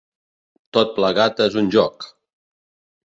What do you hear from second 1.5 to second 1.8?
un